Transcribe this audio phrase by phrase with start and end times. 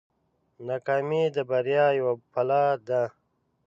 [0.67, 3.03] ناکامي د بریا یوه پله ده.